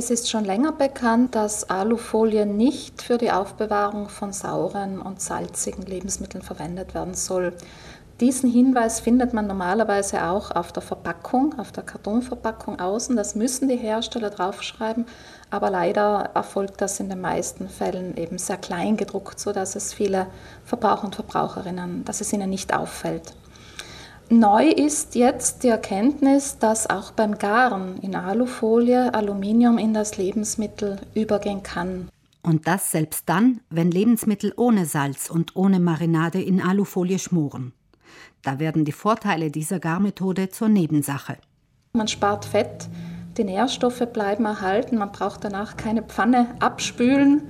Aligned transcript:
Es 0.00 0.08
ist 0.08 0.30
schon 0.30 0.46
länger 0.46 0.72
bekannt, 0.72 1.34
dass 1.34 1.68
Alufolie 1.68 2.46
nicht 2.46 3.02
für 3.02 3.18
die 3.18 3.30
Aufbewahrung 3.30 4.08
von 4.08 4.32
sauren 4.32 4.98
und 4.98 5.20
salzigen 5.20 5.84
Lebensmitteln 5.84 6.42
verwendet 6.42 6.94
werden 6.94 7.12
soll. 7.12 7.52
Diesen 8.18 8.50
Hinweis 8.50 9.00
findet 9.00 9.34
man 9.34 9.46
normalerweise 9.46 10.24
auch 10.24 10.52
auf 10.52 10.72
der 10.72 10.82
Verpackung, 10.82 11.58
auf 11.58 11.70
der 11.70 11.82
Kartonverpackung 11.82 12.80
außen. 12.80 13.14
Das 13.14 13.34
müssen 13.34 13.68
die 13.68 13.76
Hersteller 13.76 14.30
draufschreiben, 14.30 15.04
aber 15.50 15.68
leider 15.68 16.30
erfolgt 16.32 16.80
das 16.80 16.98
in 16.98 17.10
den 17.10 17.20
meisten 17.20 17.68
Fällen 17.68 18.16
eben 18.16 18.38
sehr 18.38 18.56
klein 18.56 18.96
gedruckt, 18.96 19.38
sodass 19.38 19.76
es 19.76 19.92
viele 19.92 20.28
Verbraucher 20.64 21.04
und 21.04 21.14
Verbraucherinnen, 21.14 22.06
dass 22.06 22.22
es 22.22 22.32
ihnen 22.32 22.48
nicht 22.48 22.72
auffällt. 22.72 23.34
Neu 24.32 24.68
ist 24.68 25.16
jetzt 25.16 25.64
die 25.64 25.68
Erkenntnis, 25.68 26.56
dass 26.58 26.88
auch 26.88 27.10
beim 27.10 27.36
Garen 27.36 27.98
in 27.98 28.14
Alufolie 28.14 29.12
Aluminium 29.12 29.76
in 29.76 29.92
das 29.92 30.18
Lebensmittel 30.18 31.00
übergehen 31.14 31.64
kann. 31.64 32.08
Und 32.40 32.68
das 32.68 32.92
selbst 32.92 33.28
dann, 33.28 33.60
wenn 33.70 33.90
Lebensmittel 33.90 34.52
ohne 34.56 34.86
Salz 34.86 35.30
und 35.30 35.56
ohne 35.56 35.80
Marinade 35.80 36.40
in 36.40 36.62
Alufolie 36.62 37.18
schmoren. 37.18 37.72
Da 38.42 38.60
werden 38.60 38.84
die 38.84 38.92
Vorteile 38.92 39.50
dieser 39.50 39.80
Garmethode 39.80 40.48
zur 40.48 40.68
Nebensache. 40.68 41.36
Man 41.94 42.06
spart 42.06 42.44
Fett, 42.44 42.88
die 43.36 43.42
Nährstoffe 43.42 44.06
bleiben 44.12 44.44
erhalten, 44.44 44.96
man 44.96 45.10
braucht 45.10 45.42
danach 45.42 45.76
keine 45.76 46.04
Pfanne 46.04 46.54
abspülen. 46.60 47.48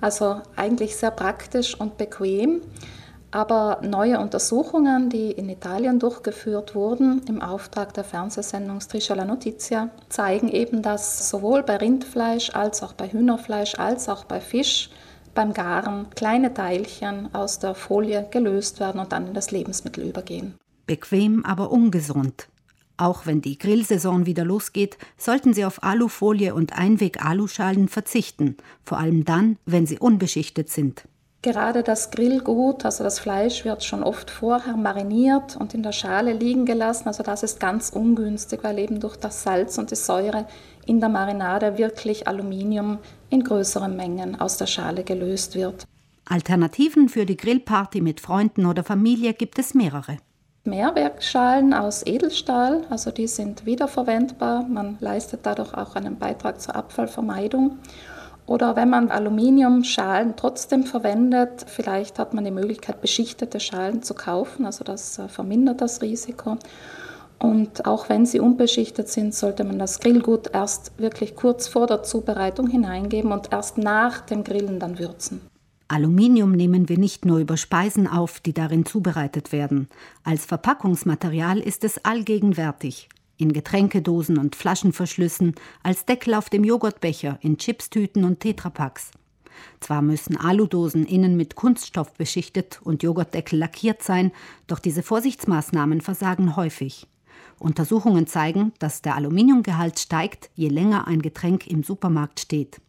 Also 0.00 0.40
eigentlich 0.54 0.94
sehr 0.94 1.10
praktisch 1.10 1.74
und 1.74 1.98
bequem. 1.98 2.60
Aber 3.32 3.80
neue 3.82 4.18
Untersuchungen, 4.18 5.08
die 5.08 5.30
in 5.30 5.48
Italien 5.48 6.00
durchgeführt 6.00 6.74
wurden 6.74 7.22
im 7.28 7.40
Auftrag 7.40 7.94
der 7.94 8.02
Fernsehsendung 8.02 8.80
Striscia 8.80 9.14
la 9.14 9.24
Notizia, 9.24 9.90
zeigen 10.08 10.48
eben, 10.48 10.82
dass 10.82 11.30
sowohl 11.30 11.62
bei 11.62 11.76
Rindfleisch 11.76 12.50
als 12.50 12.82
auch 12.82 12.92
bei 12.92 13.08
Hühnerfleisch 13.08 13.76
als 13.78 14.08
auch 14.08 14.24
bei 14.24 14.40
Fisch 14.40 14.90
beim 15.32 15.52
Garen 15.52 16.10
kleine 16.10 16.54
Teilchen 16.54 17.32
aus 17.32 17.60
der 17.60 17.76
Folie 17.76 18.26
gelöst 18.30 18.80
werden 18.80 19.00
und 19.00 19.12
dann 19.12 19.28
in 19.28 19.34
das 19.34 19.52
Lebensmittel 19.52 20.08
übergehen. 20.08 20.54
Bequem, 20.86 21.44
aber 21.44 21.70
ungesund. 21.70 22.48
Auch 22.96 23.24
wenn 23.24 23.40
die 23.40 23.56
Grillsaison 23.56 24.26
wieder 24.26 24.44
losgeht, 24.44 24.98
sollten 25.16 25.54
Sie 25.54 25.64
auf 25.64 25.82
Alufolie 25.82 26.52
und 26.52 26.76
Einweg-Aluschalen 26.76 27.88
verzichten, 27.88 28.56
vor 28.84 28.98
allem 28.98 29.24
dann, 29.24 29.56
wenn 29.64 29.86
sie 29.86 29.98
unbeschichtet 29.98 30.68
sind. 30.68 31.04
Gerade 31.42 31.82
das 31.82 32.10
Grillgut, 32.10 32.84
also 32.84 33.02
das 33.02 33.18
Fleisch, 33.18 33.64
wird 33.64 33.82
schon 33.82 34.02
oft 34.02 34.30
vorher 34.30 34.76
mariniert 34.76 35.56
und 35.56 35.72
in 35.72 35.82
der 35.82 35.92
Schale 35.92 36.34
liegen 36.34 36.66
gelassen. 36.66 37.08
Also 37.08 37.22
das 37.22 37.42
ist 37.42 37.58
ganz 37.58 37.88
ungünstig, 37.88 38.60
weil 38.62 38.78
eben 38.78 39.00
durch 39.00 39.16
das 39.16 39.42
Salz 39.42 39.78
und 39.78 39.90
die 39.90 39.96
Säure 39.96 40.46
in 40.84 41.00
der 41.00 41.08
Marinade 41.08 41.78
wirklich 41.78 42.28
Aluminium 42.28 42.98
in 43.30 43.42
größeren 43.42 43.96
Mengen 43.96 44.38
aus 44.38 44.58
der 44.58 44.66
Schale 44.66 45.02
gelöst 45.02 45.54
wird. 45.54 45.84
Alternativen 46.28 47.08
für 47.08 47.24
die 47.24 47.38
Grillparty 47.38 48.02
mit 48.02 48.20
Freunden 48.20 48.66
oder 48.66 48.84
Familie 48.84 49.32
gibt 49.32 49.58
es 49.58 49.72
mehrere. 49.72 50.18
Mehrwerkschalen 50.64 51.72
aus 51.72 52.04
Edelstahl, 52.04 52.82
also 52.90 53.10
die 53.10 53.26
sind 53.26 53.64
wiederverwendbar. 53.64 54.64
Man 54.68 54.98
leistet 55.00 55.40
dadurch 55.44 55.72
auch 55.72 55.96
einen 55.96 56.18
Beitrag 56.18 56.60
zur 56.60 56.76
Abfallvermeidung. 56.76 57.78
Oder 58.50 58.74
wenn 58.74 58.90
man 58.90 59.12
Aluminiumschalen 59.12 60.34
trotzdem 60.34 60.82
verwendet, 60.82 61.64
vielleicht 61.68 62.18
hat 62.18 62.34
man 62.34 62.44
die 62.44 62.50
Möglichkeit, 62.50 63.00
beschichtete 63.00 63.60
Schalen 63.60 64.02
zu 64.02 64.12
kaufen, 64.12 64.66
also 64.66 64.82
das 64.82 65.20
äh, 65.20 65.28
vermindert 65.28 65.80
das 65.80 66.02
Risiko. 66.02 66.56
Und 67.38 67.86
auch 67.86 68.08
wenn 68.08 68.26
sie 68.26 68.40
unbeschichtet 68.40 69.08
sind, 69.08 69.36
sollte 69.36 69.62
man 69.62 69.78
das 69.78 70.00
Grillgut 70.00 70.50
erst 70.52 70.98
wirklich 70.98 71.36
kurz 71.36 71.68
vor 71.68 71.86
der 71.86 72.02
Zubereitung 72.02 72.66
hineingeben 72.66 73.30
und 73.30 73.52
erst 73.52 73.78
nach 73.78 74.20
dem 74.20 74.42
Grillen 74.42 74.80
dann 74.80 74.98
würzen. 74.98 75.40
Aluminium 75.86 76.50
nehmen 76.50 76.88
wir 76.88 76.98
nicht 76.98 77.24
nur 77.24 77.38
über 77.38 77.56
Speisen 77.56 78.08
auf, 78.08 78.40
die 78.40 78.52
darin 78.52 78.84
zubereitet 78.84 79.52
werden. 79.52 79.88
Als 80.24 80.44
Verpackungsmaterial 80.44 81.60
ist 81.60 81.84
es 81.84 82.04
allgegenwärtig 82.04 83.08
in 83.40 83.52
Getränkedosen 83.52 84.38
und 84.38 84.56
Flaschenverschlüssen, 84.56 85.54
als 85.82 86.04
Deckel 86.04 86.34
auf 86.34 86.50
dem 86.50 86.64
Joghurtbecher, 86.64 87.38
in 87.40 87.58
Chipstüten 87.58 88.24
und 88.24 88.40
Tetrapacks. 88.40 89.10
Zwar 89.80 90.02
müssen 90.02 90.36
Aludosen 90.36 91.06
innen 91.06 91.36
mit 91.36 91.54
Kunststoff 91.54 92.12
beschichtet 92.14 92.80
und 92.82 93.02
Joghurtdeckel 93.02 93.58
lackiert 93.58 94.02
sein, 94.02 94.32
doch 94.66 94.78
diese 94.78 95.02
Vorsichtsmaßnahmen 95.02 96.00
versagen 96.00 96.56
häufig. 96.56 97.06
Untersuchungen 97.58 98.26
zeigen, 98.26 98.72
dass 98.78 99.02
der 99.02 99.16
Aluminiumgehalt 99.16 99.98
steigt, 99.98 100.50
je 100.54 100.68
länger 100.68 101.06
ein 101.06 101.20
Getränk 101.20 101.66
im 101.66 101.82
Supermarkt 101.82 102.40
steht. 102.40 102.80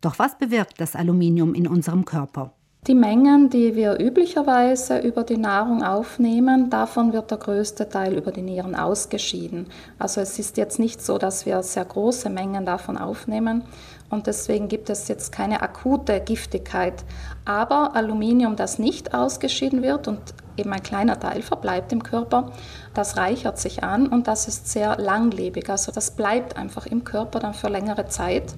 Doch 0.00 0.18
was 0.18 0.38
bewirkt 0.38 0.80
das 0.80 0.94
Aluminium 0.94 1.54
in 1.54 1.66
unserem 1.66 2.04
Körper? 2.04 2.54
Die 2.88 2.94
Mengen, 2.94 3.50
die 3.50 3.76
wir 3.76 4.00
üblicherweise 4.00 5.00
über 5.00 5.22
die 5.22 5.36
Nahrung 5.36 5.82
aufnehmen, 5.82 6.70
davon 6.70 7.12
wird 7.12 7.30
der 7.30 7.36
größte 7.36 7.90
Teil 7.90 8.16
über 8.16 8.32
die 8.32 8.40
Nieren 8.40 8.74
ausgeschieden. 8.74 9.66
Also 9.98 10.22
es 10.22 10.38
ist 10.38 10.56
jetzt 10.56 10.78
nicht 10.78 11.04
so, 11.04 11.18
dass 11.18 11.44
wir 11.44 11.62
sehr 11.62 11.84
große 11.84 12.30
Mengen 12.30 12.64
davon 12.64 12.96
aufnehmen 12.96 13.64
und 14.08 14.26
deswegen 14.26 14.68
gibt 14.68 14.88
es 14.88 15.06
jetzt 15.06 15.32
keine 15.32 15.60
akute 15.60 16.18
Giftigkeit. 16.20 17.04
Aber 17.44 17.94
Aluminium, 17.94 18.56
das 18.56 18.78
nicht 18.78 19.12
ausgeschieden 19.12 19.82
wird 19.82 20.08
und 20.08 20.20
eben 20.56 20.72
ein 20.72 20.82
kleiner 20.82 21.20
Teil 21.20 21.42
verbleibt 21.42 21.92
im 21.92 22.02
Körper, 22.02 22.52
das 22.94 23.18
reichert 23.18 23.58
sich 23.58 23.84
an 23.84 24.06
und 24.06 24.28
das 24.28 24.48
ist 24.48 24.66
sehr 24.66 24.96
langlebig. 24.96 25.68
Also 25.68 25.92
das 25.92 26.12
bleibt 26.12 26.56
einfach 26.56 26.86
im 26.86 27.04
Körper 27.04 27.38
dann 27.38 27.52
für 27.52 27.68
längere 27.68 28.06
Zeit. 28.06 28.54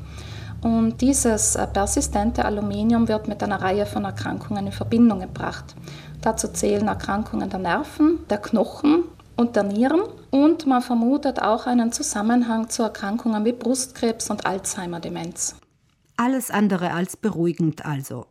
Und 0.63 1.01
dieses 1.01 1.57
äh, 1.57 1.67
persistente 1.67 2.45
Aluminium 2.45 3.09
wird 3.09 3.29
mit 3.29 3.43
einer 3.43 3.63
Reihe 3.63 3.87
von 3.87 4.05
Erkrankungen 4.05 4.67
in 4.67 4.73
Verbindung 4.73 5.21
gebracht. 5.21 5.75
Dazu 6.21 6.49
zählen 6.49 6.87
Erkrankungen 6.87 7.49
der 7.49 7.61
Nerven, 7.61 8.21
der 8.29 8.39
Knochen 8.39 9.05
und 9.37 9.57
der 9.57 9.63
Nieren. 9.63 10.03
Und 10.31 10.67
man 10.67 10.83
vermutet 10.83 11.41
auch 11.41 11.67
einen 11.67 11.93
Zusammenhang 11.93 12.69
zu 12.69 12.83
Erkrankungen 12.83 13.45
wie 13.45 13.53
Brustkrebs 13.53 14.29
und 14.29 14.45
Alzheimer-Demenz. 14.45 15.57
Alles 16.17 16.51
andere 16.51 16.93
als 16.93 17.17
beruhigend 17.17 17.87
also. 17.87 18.27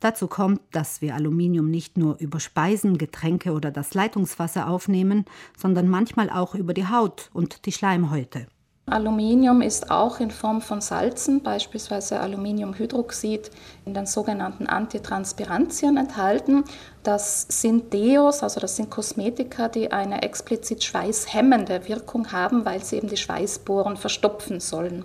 Dazu 0.00 0.26
kommt, 0.26 0.60
dass 0.72 1.00
wir 1.00 1.14
Aluminium 1.14 1.70
nicht 1.70 1.96
nur 1.96 2.18
über 2.18 2.40
Speisen, 2.40 2.98
Getränke 2.98 3.52
oder 3.52 3.70
das 3.70 3.94
Leitungswasser 3.94 4.68
aufnehmen, 4.68 5.24
sondern 5.56 5.88
manchmal 5.88 6.28
auch 6.28 6.54
über 6.54 6.74
die 6.74 6.86
Haut 6.86 7.30
und 7.32 7.64
die 7.64 7.72
Schleimhäute. 7.72 8.46
Aluminium 8.92 9.62
ist 9.62 9.90
auch 9.90 10.20
in 10.20 10.30
Form 10.30 10.60
von 10.60 10.80
Salzen, 10.80 11.42
beispielsweise 11.42 12.20
Aluminiumhydroxid, 12.20 13.50
in 13.84 13.94
den 13.94 14.06
sogenannten 14.06 14.66
Antitranspirantien 14.66 15.96
enthalten. 15.96 16.64
Das 17.02 17.46
sind 17.48 17.92
Deos, 17.92 18.42
also 18.42 18.60
das 18.60 18.76
sind 18.76 18.90
Kosmetika, 18.90 19.68
die 19.68 19.92
eine 19.92 20.22
explizit 20.22 20.84
schweißhemmende 20.84 21.88
Wirkung 21.88 22.32
haben, 22.32 22.64
weil 22.64 22.82
sie 22.82 22.96
eben 22.96 23.08
die 23.08 23.16
Schweißbohren 23.16 23.96
verstopfen 23.96 24.60
sollen. 24.60 25.04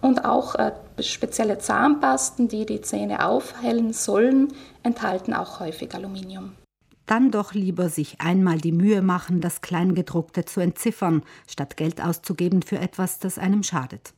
Und 0.00 0.24
auch 0.24 0.54
äh, 0.56 0.72
spezielle 1.00 1.58
Zahnpasten, 1.58 2.48
die 2.48 2.66
die 2.66 2.80
Zähne 2.80 3.24
aufhellen 3.24 3.92
sollen, 3.92 4.52
enthalten 4.82 5.32
auch 5.32 5.60
häufig 5.60 5.94
Aluminium 5.94 6.52
dann 7.06 7.30
doch 7.30 7.54
lieber 7.54 7.88
sich 7.88 8.20
einmal 8.20 8.58
die 8.58 8.72
Mühe 8.72 9.00
machen, 9.00 9.40
das 9.40 9.60
Kleingedruckte 9.60 10.44
zu 10.44 10.60
entziffern, 10.60 11.22
statt 11.46 11.76
Geld 11.76 12.00
auszugeben 12.00 12.62
für 12.62 12.78
etwas, 12.78 13.18
das 13.18 13.38
einem 13.38 13.62
schadet. 13.62 14.12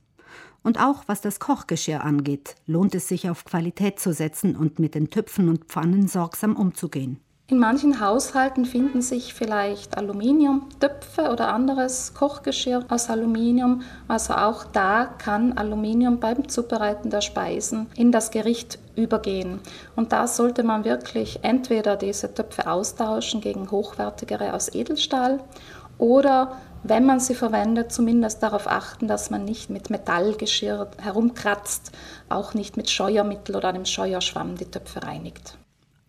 Und 0.63 0.81
auch 0.81 1.05
was 1.07 1.21
das 1.21 1.39
Kochgeschirr 1.39 2.03
angeht, 2.03 2.57
lohnt 2.67 2.95
es 2.95 3.09
sich 3.09 3.31
auf 3.31 3.45
Qualität 3.45 4.01
zu 4.01 4.13
setzen 4.13 4.57
und 4.57 4.79
mit 4.79 4.95
den 4.95 5.11
Töpfen 5.11 5.49
und 5.49 5.67
Pfannen 5.67 6.09
sorgsam 6.09 6.57
umzugehen. 6.57 7.21
In 7.51 7.61
manchen 7.61 7.99
Haushalten 7.99 8.67
finden 8.67 9.01
sich 9.01 9.33
vielleicht 9.33 9.97
Aluminiumtöpfe 9.97 11.31
oder 11.31 11.49
anderes 11.49 12.13
Kochgeschirr 12.13 12.85
aus 12.91 13.09
Aluminium. 13.09 13.81
Also 14.07 14.35
auch 14.35 14.65
da 14.65 15.07
kann 15.07 15.57
Aluminium 15.57 16.21
beim 16.21 16.47
Zubereiten 16.51 17.09
der 17.09 17.23
Speisen 17.23 17.87
in 17.97 18.13
das 18.13 18.31
Gericht 18.31 18.79
übergehen. 18.97 19.61
Und 19.97 20.13
da 20.13 20.27
sollte 20.27 20.63
man 20.63 20.85
wirklich 20.85 21.39
entweder 21.41 21.97
diese 21.97 22.35
Töpfe 22.35 22.71
austauschen 22.71 23.41
gegen 23.41 23.71
hochwertigere 23.71 24.53
aus 24.53 24.75
Edelstahl 24.75 25.41
oder 25.97 26.59
wenn 26.83 27.07
man 27.07 27.19
sie 27.19 27.35
verwendet, 27.35 27.93
zumindest 27.93 28.43
darauf 28.43 28.67
achten, 28.67 29.09
dass 29.09 29.31
man 29.31 29.47
nicht 29.47 29.71
mit 29.71 29.89
Metallgeschirr 29.89 30.91
herumkratzt, 31.01 31.93
auch 32.29 32.53
nicht 32.53 32.77
mit 32.77 32.91
Scheuermittel 32.91 33.57
oder 33.57 33.69
einem 33.69 33.87
Scheuerschwamm 33.87 34.57
die 34.57 34.71
Töpfe 34.71 35.03
reinigt. 35.03 35.57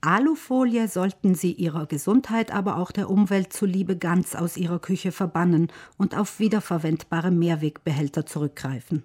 Alufolie 0.02 0.88
sollten 0.88 1.36
Sie 1.36 1.52
Ihrer 1.52 1.86
Gesundheit, 1.86 2.54
aber 2.54 2.78
auch 2.78 2.92
der 2.92 3.10
Umwelt 3.10 3.52
zuliebe 3.52 3.98
ganz 3.98 4.34
aus 4.34 4.56
Ihrer 4.56 4.80
Küche 4.80 5.12
verbannen 5.12 5.72
und 5.98 6.16
auf 6.16 6.40
wiederverwendbare 6.40 7.32
Mehrwegbehälter 7.32 8.26
zurückgreifen. 8.26 9.04